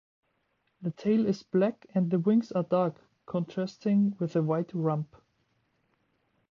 [0.81, 2.95] The tail is black and the wings are dark
[3.27, 5.15] contrasting with a white rump.